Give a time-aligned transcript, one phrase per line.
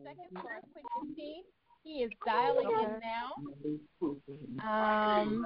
[0.00, 0.84] seconds for our quick
[1.16, 1.42] 15.
[1.84, 3.32] He is dialing in now.
[4.62, 5.44] Um,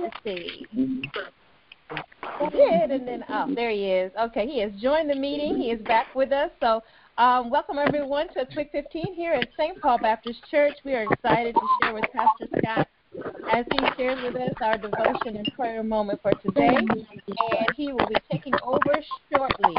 [0.00, 0.66] let's see.
[0.72, 4.10] He did, and then oh, there he is.
[4.20, 5.56] Okay, he has joined the meeting.
[5.56, 6.50] He is back with us.
[6.60, 6.82] So,
[7.18, 9.80] um, welcome everyone to a quick 15 here at St.
[9.80, 10.74] Paul Baptist Church.
[10.84, 12.88] We are excited to share with Pastor Scott
[13.52, 18.06] as he shares with us our devotion and prayer moment for today, and he will
[18.08, 18.94] be taking over
[19.32, 19.76] shortly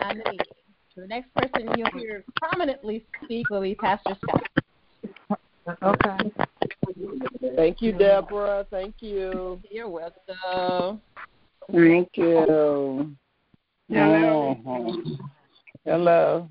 [0.00, 0.59] on the meeting.
[0.94, 4.42] So the next person you'll hear prominently speak will be Pastor Scott.
[5.82, 6.32] Okay.
[7.54, 8.66] Thank you, Deborah.
[8.70, 9.60] Thank you.
[9.70, 11.00] You're welcome.
[11.70, 12.40] Thank you.
[12.44, 13.06] Hello.
[13.88, 14.56] Hello.
[15.84, 16.48] Hello.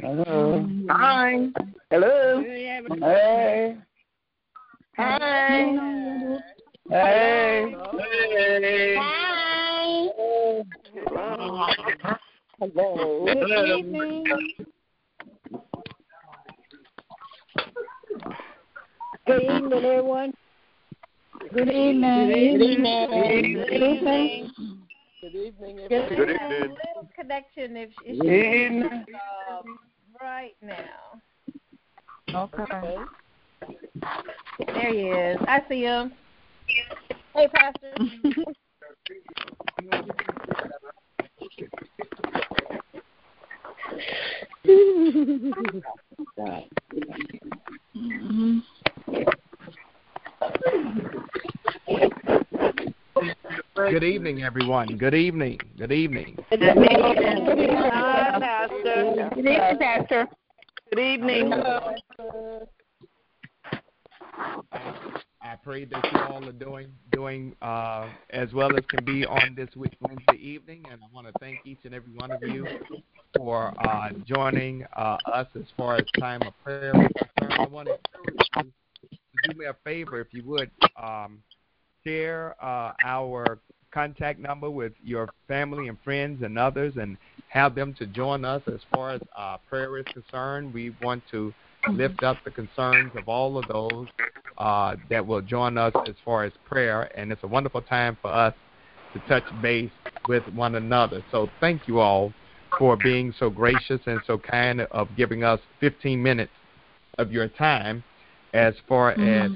[0.00, 0.68] Hello.
[0.90, 1.48] Hi.
[1.90, 2.42] Hello.
[2.42, 3.76] Hey.
[4.96, 6.38] Hi.
[6.90, 7.72] Hey.
[7.92, 8.96] Hey.
[8.98, 10.08] Hi.
[12.58, 13.26] Hello.
[13.26, 14.24] Good evening.
[19.24, 20.34] Good evening, everyone.
[21.54, 22.28] Good evening.
[22.28, 23.08] Good evening.
[23.54, 24.50] Good evening.
[25.20, 25.76] Good evening.
[25.88, 29.04] Good A little connection if, if Good evening.
[29.48, 29.78] um,
[30.20, 31.20] right now.
[32.34, 32.96] Okay.
[34.66, 35.38] There he is.
[35.46, 36.12] I see him.
[37.34, 37.94] Hey, Pastor.
[53.74, 54.96] Good evening, everyone.
[54.96, 55.58] Good evening.
[55.76, 56.38] Good evening.
[56.50, 56.88] Good evening,
[58.38, 59.30] Pastor.
[59.34, 60.28] Good evening, Pastor.
[60.90, 61.52] Good evening.
[65.42, 69.54] I pray that you all are doing doing uh, as well as can be on
[69.54, 72.66] this week Wednesday evening, and I want to thank each and every one of you
[73.36, 77.60] for uh, joining uh, us as far as time of prayer is concerned.
[77.60, 77.98] I want to
[78.56, 81.40] you to do me a favor, if you would, um,
[82.04, 83.60] share uh, our
[83.92, 87.16] contact number with your family and friends and others, and
[87.46, 90.74] have them to join us as far as uh, prayer is concerned.
[90.74, 91.54] We want to
[91.92, 94.08] lift up the concerns of all of those
[94.60, 98.30] uh, that will join us as far as prayer, and it's a wonderful time for
[98.30, 98.54] us
[99.14, 99.90] to touch base
[100.28, 101.24] with one another.
[101.32, 102.30] So thank you all
[102.78, 106.52] for being so gracious and so kind of giving us 15 minutes
[107.16, 108.04] of your time
[108.52, 109.50] as far as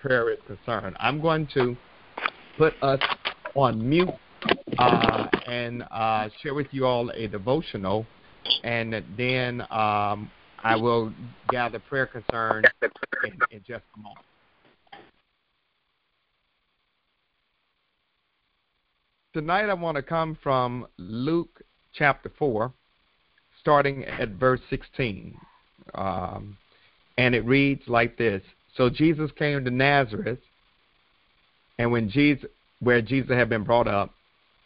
[0.00, 0.96] prayer is concerned.
[1.00, 1.76] I'm going to
[2.56, 3.00] put us
[3.56, 4.08] on mute
[4.78, 8.06] uh, and uh, share with you all a devotional,
[8.62, 10.30] and then um,
[10.62, 11.12] I will
[11.50, 12.66] gather prayer concerns
[13.24, 14.24] in, in just a moment.
[19.36, 21.60] Tonight I want to come from Luke
[21.92, 22.72] chapter 4,
[23.60, 25.38] starting at verse 16.
[25.92, 26.56] Um,
[27.18, 28.40] and it reads like this
[28.78, 30.38] So Jesus came to Nazareth,
[31.78, 32.48] and when Jesus,
[32.80, 34.14] where Jesus had been brought up,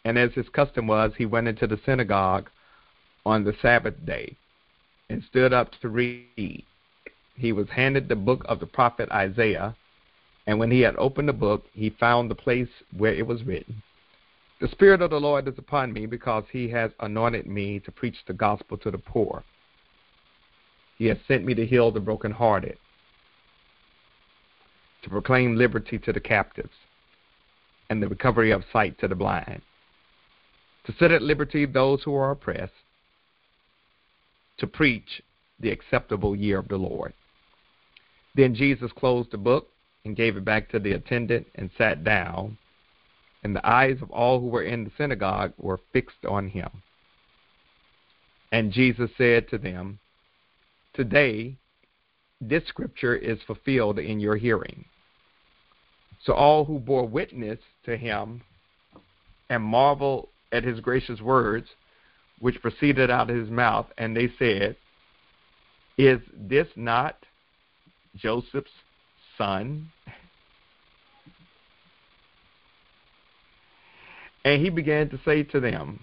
[0.05, 2.49] and as his custom was, he went into the synagogue
[3.25, 4.37] on the Sabbath day
[5.09, 6.63] and stood up to read.
[7.35, 9.75] He was handed the book of the prophet Isaiah,
[10.47, 13.83] and when he had opened the book, he found the place where it was written
[14.61, 18.17] The Spirit of the Lord is upon me, because he has anointed me to preach
[18.27, 19.43] the gospel to the poor.
[20.99, 22.77] He has sent me to heal the brokenhearted,
[25.01, 26.75] to proclaim liberty to the captives,
[27.89, 29.63] and the recovery of sight to the blind,
[30.85, 32.71] to set at liberty those who are oppressed,
[34.59, 35.23] to preach
[35.59, 37.13] the acceptable year of the Lord.
[38.35, 39.69] Then Jesus closed the book
[40.05, 42.59] and gave it back to the attendant and sat down,
[43.43, 46.69] and the eyes of all who were in the synagogue were fixed on him.
[48.51, 49.99] And Jesus said to them,
[50.93, 51.55] Today,
[52.39, 54.85] this scripture is fulfilled in your hearing.
[56.23, 58.41] So all who bore witness to him
[59.49, 61.67] and marveled at his gracious words,
[62.39, 64.75] which proceeded out of his mouth, and they said,
[65.97, 67.17] Is this not
[68.15, 68.69] Joseph's
[69.37, 69.89] son?
[74.43, 75.99] And he began to say to them,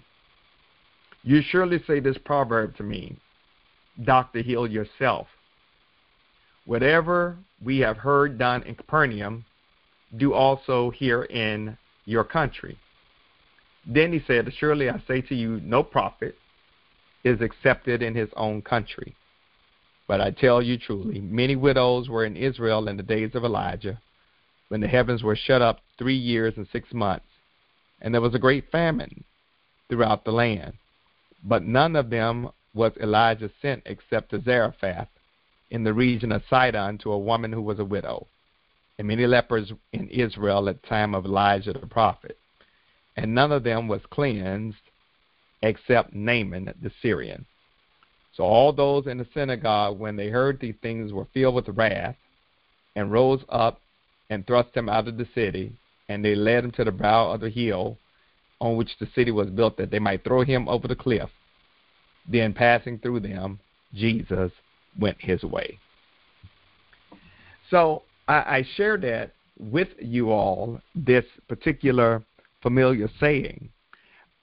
[1.22, 3.16] You surely say this proverb to me,
[4.04, 5.26] Doctor, heal yourself.
[6.66, 9.44] Whatever we have heard done in Capernaum,
[10.16, 12.78] do also here in your country.
[13.86, 16.36] Then he said, Surely I say to you, no prophet
[17.24, 19.14] is accepted in his own country.
[20.06, 24.00] But I tell you truly, many widows were in Israel in the days of Elijah,
[24.68, 27.26] when the heavens were shut up three years and six months,
[28.00, 29.24] and there was a great famine
[29.88, 30.74] throughout the land.
[31.44, 35.08] But none of them was Elijah sent except to Zarephath
[35.70, 38.26] in the region of Sidon to a woman who was a widow,
[38.98, 42.36] and many lepers in Israel at the time of Elijah the prophet.
[43.16, 44.76] And none of them was cleansed
[45.62, 47.46] except Naaman the Syrian.
[48.34, 52.16] So all those in the synagogue, when they heard these things, were filled with wrath,
[52.94, 53.80] and rose up
[54.30, 55.72] and thrust him out of the city,
[56.08, 57.98] and they led him to the brow of the hill
[58.60, 61.30] on which the city was built, that they might throw him over the cliff.
[62.28, 63.60] Then, passing through them,
[63.94, 64.50] Jesus
[64.98, 65.78] went his way.
[67.70, 72.22] So I, I share that with you all, this particular
[72.62, 73.68] familiar saying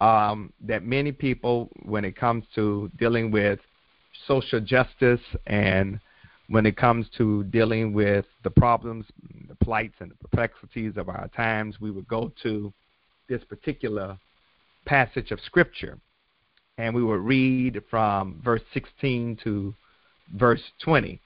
[0.01, 3.59] um, that many people, when it comes to dealing with
[4.27, 5.99] social justice and
[6.49, 9.05] when it comes to dealing with the problems,
[9.65, 12.71] plights, and the perplexities of our times, we would go to
[13.27, 14.17] this particular
[14.85, 15.97] passage of Scripture
[16.77, 19.73] and we would read from verse 16 to
[20.35, 21.19] verse 20.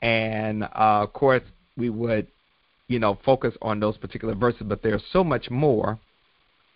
[0.00, 1.42] And uh, of course,
[1.76, 2.26] we would,
[2.88, 5.98] you know, focus on those particular verses, but there's so much more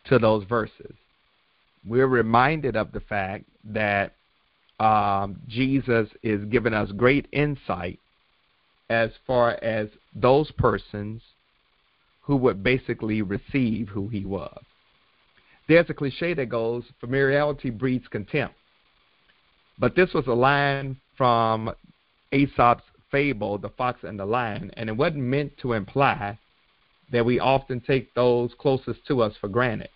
[0.07, 0.93] to those verses.
[1.87, 4.13] We're reminded of the fact that
[4.79, 7.99] um, Jesus is giving us great insight
[8.91, 11.23] as far as those persons
[12.23, 14.63] who would basically receive who he was.
[15.69, 18.55] There's a cliche that goes, familiarity breeds contempt.
[19.79, 21.73] But this was a line from
[22.33, 26.39] Aesop's fable, The Fox and the Lion, and it wasn't meant to imply
[27.13, 29.91] that we often take those closest to us for granted.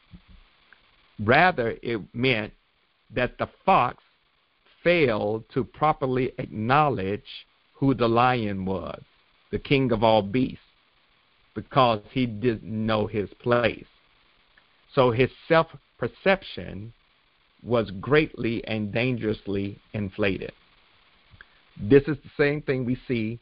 [1.19, 2.53] Rather, it meant
[3.15, 4.03] that the fox
[4.83, 7.47] failed to properly acknowledge
[7.81, 9.03] who the lion was,
[9.50, 10.62] the king of all beasts,
[11.55, 13.87] because he didn't know his place.
[14.94, 15.67] So his self
[15.99, 16.93] perception
[17.62, 20.53] was greatly and dangerously inflated.
[21.81, 23.38] This is the same thing we see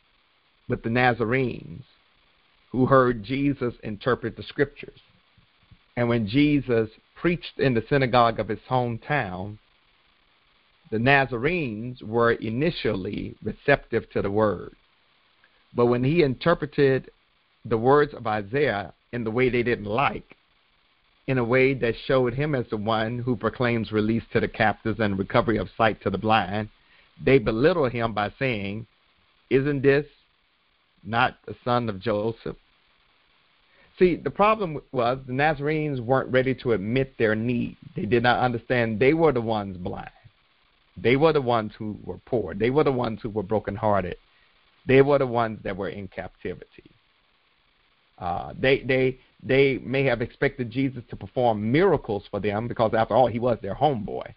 [0.68, 1.82] with the Nazarenes
[2.70, 5.00] who heard Jesus interpret the scriptures.
[5.96, 9.58] And when Jesus preached in the synagogue of his hometown,
[10.90, 14.74] the Nazarenes were initially receptive to the word.
[15.74, 17.10] But when he interpreted
[17.64, 20.36] the words of Isaiah in the way they didn't like,
[21.26, 24.98] in a way that showed him as the one who proclaims release to the captives
[24.98, 26.70] and recovery of sight to the blind,
[27.22, 28.86] they belittle him by saying,
[29.50, 30.06] Isn't this
[31.04, 32.56] not the son of Joseph?
[33.98, 37.76] See, the problem was the Nazarenes weren't ready to admit their need.
[37.96, 40.10] They did not understand they were the ones blind.
[41.02, 42.54] They were the ones who were poor.
[42.54, 44.16] They were the ones who were brokenhearted.
[44.86, 46.90] They were the ones that were in captivity.
[48.18, 53.14] Uh, they they they may have expected Jesus to perform miracles for them because, after
[53.14, 54.34] all, he was their homeboy.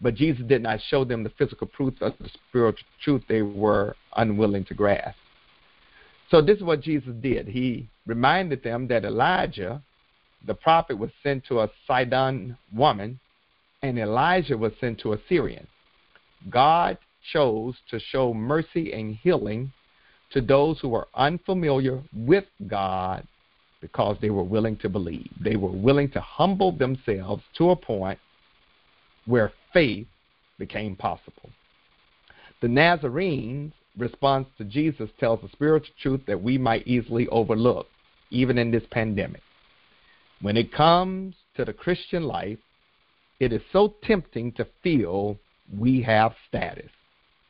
[0.00, 3.94] But Jesus did not show them the physical proofs of the spiritual truth they were
[4.16, 5.16] unwilling to grasp.
[6.30, 7.46] So, this is what Jesus did.
[7.46, 9.80] He reminded them that Elijah,
[10.44, 13.20] the prophet, was sent to a Sidon woman,
[13.82, 15.68] and Elijah was sent to a Syrian.
[16.50, 16.98] God
[17.32, 19.72] chose to show mercy and healing
[20.32, 23.26] to those who were unfamiliar with God
[23.80, 25.30] because they were willing to believe.
[25.40, 28.18] They were willing to humble themselves to a point
[29.26, 30.06] where faith
[30.58, 31.50] became possible.
[32.62, 37.86] The Nazarenes' response to Jesus tells a spiritual truth that we might easily overlook,
[38.30, 39.42] even in this pandemic.
[40.40, 42.58] When it comes to the Christian life,
[43.40, 45.38] it is so tempting to feel
[45.74, 46.90] we have status,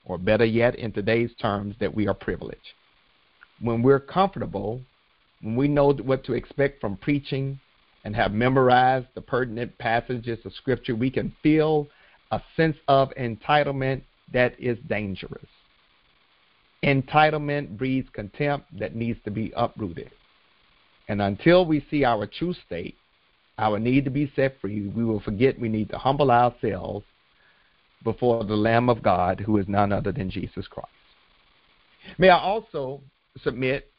[0.05, 2.73] or better yet, in today's terms, that we are privileged.
[3.61, 4.81] When we're comfortable
[5.43, 7.59] when we know what to expect from preaching
[8.05, 11.89] and have memorized the pertinent passages of Scripture, we can feel
[12.31, 15.47] a sense of entitlement that is dangerous.
[16.83, 20.11] Entitlement breeds contempt that needs to be uprooted.
[21.09, 22.97] And until we see our true state,
[23.59, 27.05] our need to be set free, we will forget we need to humble ourselves
[28.05, 30.89] before the Lamb of God, who is none other than Jesus Christ.
[32.19, 33.01] May I also
[33.43, 33.91] submit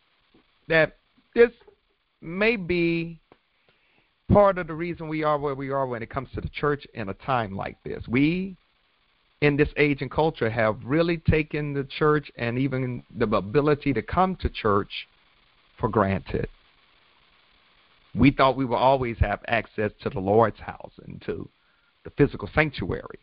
[0.67, 0.97] that
[1.35, 1.51] this
[2.21, 3.19] may be
[4.31, 6.85] part of the reason we are where we are when it comes to the church
[6.93, 8.03] in a time like this.
[8.07, 8.57] We,
[9.41, 14.01] in this age and culture, have really taken the church and even the ability to
[14.01, 15.07] come to church
[15.79, 16.49] for granted.
[18.15, 21.47] We thought we would always have access to the Lord's house and to
[22.03, 23.19] the physical sanctuary.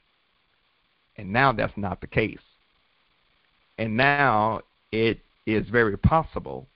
[1.16, 2.38] And now that's not the case.
[3.78, 4.60] And now
[4.92, 6.66] it is very possible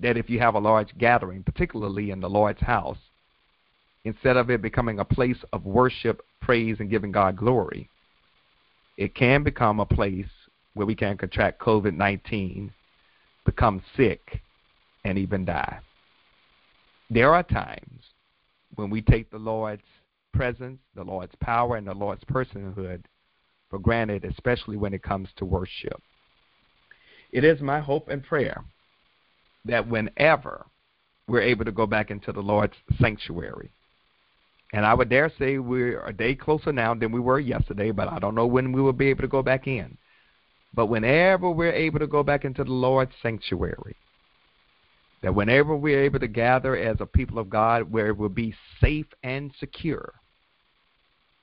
[0.00, 2.98] that if you have a large gathering, particularly in the Lord's house,
[4.04, 7.88] instead of it becoming a place of worship, praise, and giving God glory,
[8.96, 10.26] it can become a place
[10.74, 12.72] where we can contract COVID 19,
[13.44, 14.40] become sick,
[15.04, 15.78] and even die.
[17.10, 18.02] There are times
[18.76, 19.82] when we take the Lord's
[20.32, 23.02] presence, the Lord's power, and the Lord's personhood
[23.72, 25.98] for granted, especially when it comes to worship.
[27.32, 28.62] It is my hope and prayer
[29.64, 30.66] that whenever
[31.26, 33.72] we're able to go back into the Lord's sanctuary,
[34.74, 38.08] and I would dare say we're a day closer now than we were yesterday, but
[38.08, 39.96] I don't know when we will be able to go back in.
[40.74, 43.96] But whenever we're able to go back into the Lord's sanctuary,
[45.22, 48.54] that whenever we're able to gather as a people of God where it will be
[48.82, 50.12] safe and secure,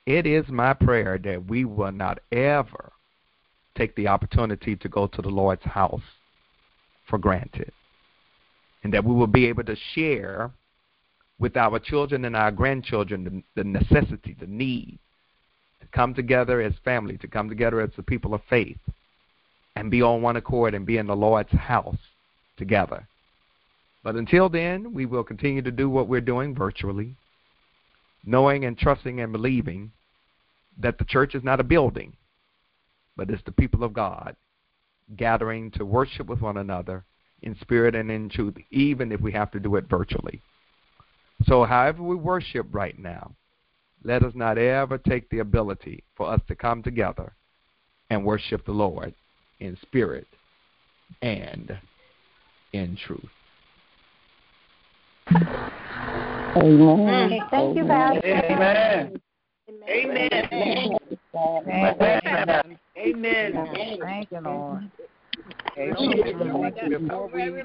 [0.06, 2.92] it is my prayer that we will not ever
[3.76, 6.02] take the opportunity to go to the Lord's house
[7.08, 7.72] for granted.
[8.82, 10.50] And that we will be able to share
[11.38, 14.98] with our children and our grandchildren the, the necessity, the need
[15.80, 18.78] to come together as family, to come together as the people of faith,
[19.76, 21.96] and be on one accord and be in the Lord's house
[22.56, 23.06] together.
[24.02, 27.14] But until then, we will continue to do what we're doing virtually,
[28.24, 29.92] knowing and trusting and believing
[30.78, 32.16] that the church is not a building,
[33.16, 34.36] but it's the people of God
[35.16, 37.04] gathering to worship with one another
[37.42, 40.40] in spirit and in truth, even if we have to do it virtually.
[41.44, 43.34] So, however we worship right now,
[44.04, 47.34] let us not ever take the ability for us to come together
[48.10, 49.14] and worship the Lord
[49.58, 50.26] in spirit
[51.22, 51.78] and
[52.72, 53.30] in truth.
[56.56, 57.40] Amen.
[57.50, 58.26] Thank you, Pastor.
[58.26, 59.20] Amen.
[59.88, 60.98] Amen.
[61.68, 62.78] Amen.
[62.98, 63.98] Amen.
[64.00, 64.90] Thank you, Lord.
[65.76, 67.64] Before we,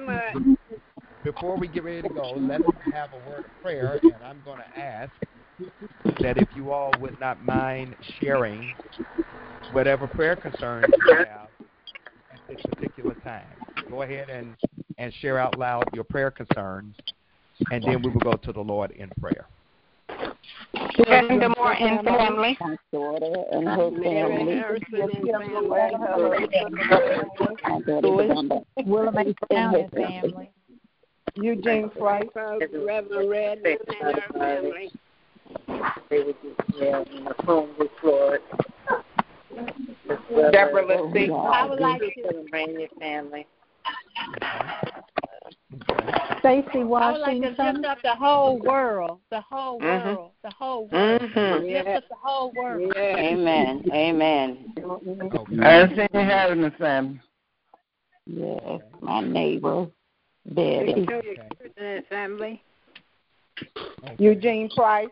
[1.24, 4.60] before we get ready to go, let's have a word of prayer, and I'm going
[4.60, 5.12] to ask
[6.22, 8.72] that if you all would not mind sharing
[9.72, 11.48] whatever prayer concerns you have
[12.32, 13.58] at this particular time.
[13.90, 14.56] Go ahead and,
[14.98, 16.96] and share out loud your prayer concerns,
[17.72, 19.48] and then we will go to the Lord in prayer.
[20.98, 22.58] Good morning, family.
[22.92, 24.62] Daughter and her family.
[27.64, 28.52] My daughter William
[29.50, 30.50] and family.
[31.36, 32.24] Eugene Price.
[32.36, 34.92] Reverend Red and her family.
[36.10, 38.42] They would just, yeah, in the home with Lord.
[40.52, 41.32] Deborah, let's.
[41.32, 43.48] I would like to, Celebrating family.
[46.46, 50.16] Stacy I would like to lift up the whole world, the whole Mhm.
[50.16, 51.22] world, the whole world.
[51.22, 51.72] Mhm.
[51.72, 52.94] Lift up the whole world.
[52.96, 53.84] Amen.
[53.92, 54.74] Amen.
[54.78, 55.64] Okay.
[55.64, 57.20] Anthony having the family.
[58.28, 59.88] Yes, my neighbor,
[60.46, 61.08] Betty.
[61.12, 62.02] Okay.
[62.10, 62.62] family.
[64.04, 64.16] Okay.
[64.20, 65.10] Eugene Price.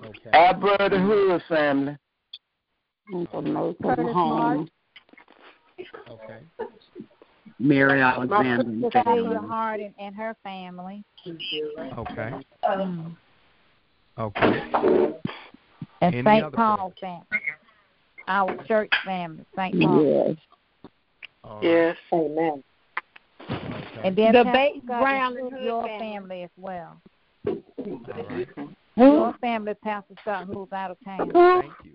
[0.00, 0.30] Okay.
[0.32, 1.96] Our brother Hood family.
[3.12, 4.68] And the nursing home.
[6.08, 6.42] Okay.
[7.58, 8.64] Mary My Alexander.
[8.82, 11.04] sister Celia Harding and her family.
[11.26, 12.32] Okay.
[12.64, 13.16] Mm.
[14.18, 14.60] Okay.
[16.00, 16.44] And Any St.
[16.44, 17.24] other Paul family.
[18.28, 19.80] Our church family, St.
[19.80, 20.04] Paul.
[20.04, 20.36] Yes.
[21.44, 21.64] All right.
[21.64, 21.96] Yes.
[22.12, 22.62] Amen.
[23.50, 24.00] Okay.
[24.04, 25.98] And then The Pastor Bates Scott Brown and your family.
[25.98, 27.00] family as well.
[27.46, 27.56] All
[28.30, 28.48] right.
[28.96, 31.30] Your family, Pastor Scott, who's out of town.
[31.32, 31.92] Thank you.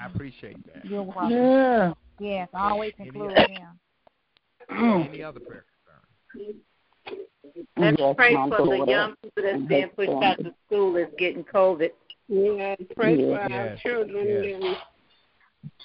[0.00, 0.84] I appreciate that.
[0.84, 1.30] You're welcome.
[1.30, 1.92] Yeah.
[2.18, 3.78] Yes, always include him.
[4.70, 6.56] Any other prayer concerns?
[7.78, 10.44] Let's Yes, pray for the young people that's being pushed out family.
[10.44, 11.90] to school that's getting COVID.
[12.28, 13.78] Yeah, pray for our Yes.
[13.80, 14.54] children Yes.
[14.54, 14.76] and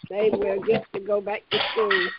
[0.10, 2.10] they will get to go back to school.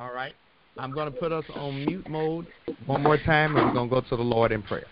[0.00, 0.34] All right.
[0.76, 2.46] I'm going to put us on mute mode
[2.86, 4.86] one more time, and we're going to go to the Lord in prayer.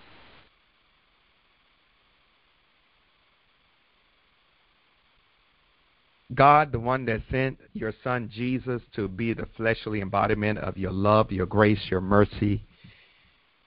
[6.35, 10.93] God, the one that sent your son Jesus to be the fleshly embodiment of your
[10.93, 12.63] love, your grace, your mercy,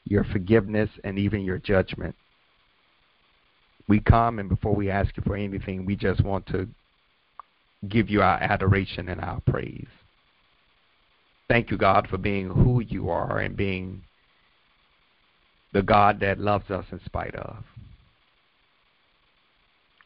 [0.06, 2.16] your forgiveness, and even your judgment.
[3.88, 6.68] We come, and before we ask you for anything, we just want to
[7.88, 9.88] give you our adoration and our praise.
[11.48, 14.02] Thank you, God, for being who you are and being
[15.74, 17.58] the God that loves us in spite of.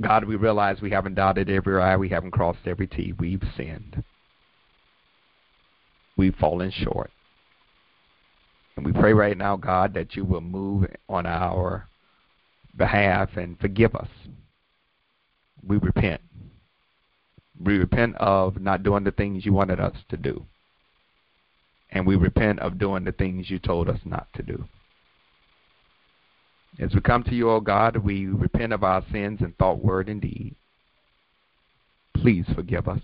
[0.02, 3.14] God, we realize we haven't dotted every I, we haven't crossed every T.
[3.20, 4.04] We've sinned.
[6.18, 7.12] We've fallen short.
[8.76, 11.90] And we pray right now, God, that you will move on our
[12.78, 14.08] behalf and forgive us.
[15.68, 16.22] We repent.
[17.62, 20.46] We repent of not doing the things you wanted us to do.
[21.92, 24.66] and we repent of doing the things you told us not to do.
[26.78, 30.08] As we come to you, O God, we repent of our sins in thought, word,
[30.08, 30.56] and deed.
[32.16, 33.02] Please forgive us.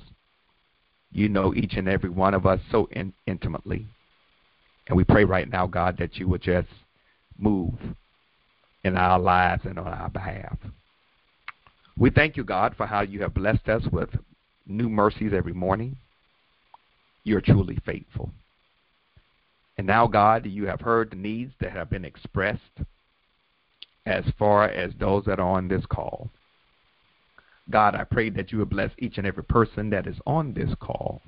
[1.11, 3.87] You know each and every one of us so in- intimately.
[4.87, 6.67] And we pray right now, God, that you would just
[7.37, 7.73] move
[8.83, 10.57] in our lives and on our behalf.
[11.97, 14.09] We thank you, God, for how you have blessed us with
[14.67, 15.97] new mercies every morning.
[17.23, 18.31] You're truly faithful.
[19.77, 22.61] And now, God, you have heard the needs that have been expressed
[24.05, 26.29] as far as those that are on this call.
[27.69, 30.69] God, I pray that you would bless each and every person that is on this
[30.79, 31.21] call.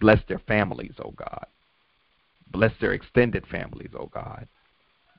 [0.00, 1.46] Bless their families, O oh God.
[2.50, 4.48] Bless their extended families, O oh God.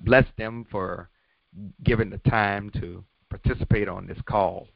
[0.02, 1.10] Bless them for
[1.84, 4.68] giving the time to participate on this call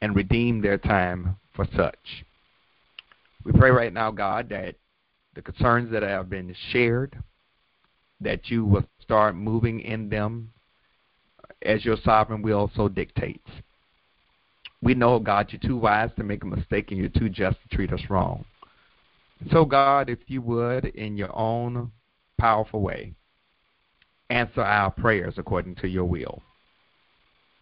[0.00, 2.24] and redeem their time for such.
[3.44, 4.74] We pray right now, God, that
[5.34, 7.16] the concerns that have been shared,
[8.20, 10.50] that you will start moving in them
[11.66, 13.48] as your sovereign will so dictates.
[14.82, 17.76] We know, God, you're too wise to make a mistake and you're too just to
[17.76, 18.44] treat us wrong.
[19.50, 21.92] So, God, if you would, in your own
[22.38, 23.14] powerful way,
[24.30, 26.42] answer our prayers according to your will.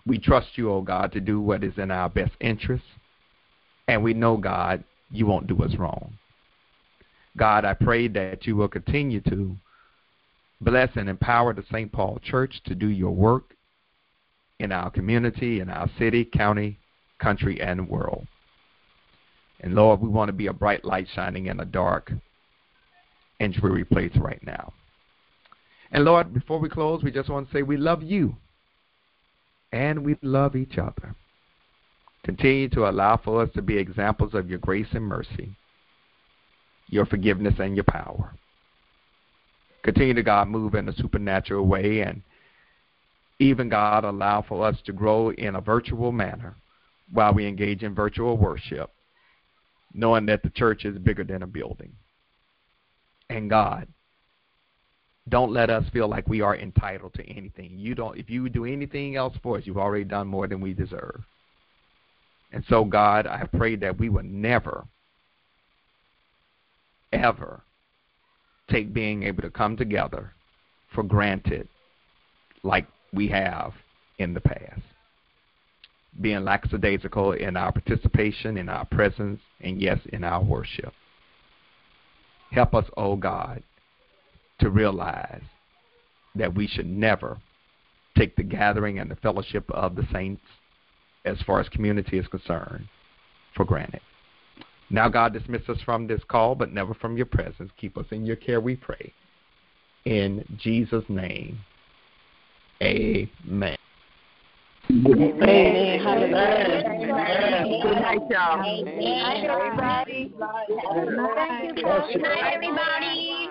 [0.07, 2.85] We trust you, O oh God, to do what is in our best interest.
[3.89, 6.19] And we know, God, you won't do us wrong.
[7.37, 9.57] God, I pray that you will continue to
[10.61, 11.91] bless and empower the St.
[11.91, 13.55] Paul Church to do your work
[14.65, 16.79] in our community, in our city, county,
[17.21, 18.27] country, and world.
[19.61, 22.11] And Lord, we want to be a bright light shining in a dark
[23.39, 24.73] and dreary place right now.
[25.93, 28.35] And Lord, before we close, we just want to say we love you
[29.71, 31.15] and we love each other.
[32.25, 35.55] Continue to allow for us to be examples of your grace and mercy,
[36.89, 38.35] your forgiveness and your power.
[39.83, 42.23] Continue to, God, move in a supernatural way and
[43.39, 46.57] even, God, allow for us to grow in a virtual manner
[47.13, 48.91] while we engage in virtual worship,
[49.93, 51.93] knowing that the church is bigger than a building.
[53.29, 53.89] And God,
[55.29, 57.79] don't let us feel like we are entitled to anything.
[57.79, 60.75] You don't if you do anything else for us, you've already done more than we
[60.75, 61.23] deserve.
[62.53, 64.87] And so God, I pray that we will never
[67.13, 67.63] ever
[68.71, 70.33] take being able to come together
[70.95, 71.69] for granted
[72.63, 73.73] like we have
[74.19, 74.83] in the past.
[76.21, 80.93] Being lackadaisical in our participation, in our presence, and yes, in our worship.
[82.51, 83.63] Help us, O oh God,
[84.61, 85.43] to realize
[86.37, 87.39] that we should never
[88.17, 90.43] take the gathering and the fellowship of the saints,
[91.25, 92.89] as far as community is concerned,
[93.57, 94.01] for granted.
[94.91, 97.73] Now, God, dismiss us from this call, but never from your presence.
[97.77, 99.13] Keep us in your care, we pray.
[100.05, 101.59] In Jesus' name,
[102.83, 103.77] amen.
[104.91, 105.77] Amen.
[106.07, 107.03] Amen.
[107.83, 108.61] Good night, y'all.
[108.61, 109.47] Amen.
[109.51, 110.35] everybody.
[111.37, 113.49] Thank you, Good night, everybody.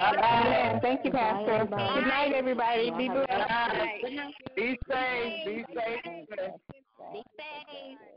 [0.00, 0.80] Amen.
[0.82, 1.66] Thank you, Pastor.
[1.68, 2.90] Good night, everybody.
[2.90, 3.28] Be blessed.
[4.56, 5.46] Be safe.
[5.46, 6.02] Be safe.
[6.04, 8.15] Be safe.